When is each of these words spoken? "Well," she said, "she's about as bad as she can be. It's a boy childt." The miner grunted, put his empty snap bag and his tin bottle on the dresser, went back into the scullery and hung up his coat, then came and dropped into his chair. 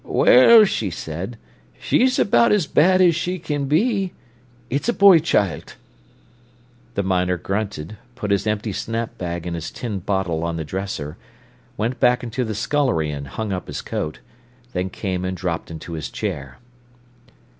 "Well," 0.03 0.65
she 0.65 0.89
said, 0.89 1.37
"she's 1.79 2.17
about 2.17 2.51
as 2.51 2.65
bad 2.65 3.01
as 3.03 3.13
she 3.15 3.37
can 3.37 3.65
be. 3.65 4.13
It's 4.67 4.89
a 4.89 4.93
boy 4.93 5.19
childt." 5.19 5.75
The 6.95 7.03
miner 7.03 7.37
grunted, 7.37 7.97
put 8.15 8.31
his 8.31 8.47
empty 8.47 8.73
snap 8.73 9.15
bag 9.19 9.45
and 9.45 9.53
his 9.53 9.69
tin 9.69 9.99
bottle 9.99 10.43
on 10.43 10.57
the 10.57 10.65
dresser, 10.65 11.17
went 11.77 11.99
back 11.99 12.23
into 12.23 12.43
the 12.43 12.55
scullery 12.55 13.11
and 13.11 13.27
hung 13.27 13.53
up 13.53 13.67
his 13.67 13.83
coat, 13.83 14.17
then 14.73 14.89
came 14.89 15.23
and 15.23 15.37
dropped 15.37 15.69
into 15.69 15.93
his 15.93 16.09
chair. 16.09 16.57